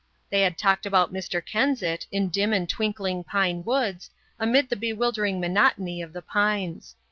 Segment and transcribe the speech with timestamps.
[0.31, 1.45] They had talked about Mr.
[1.45, 6.95] Kensit in dim and twinkling pine woods, amid the bewildering monotony of the pines.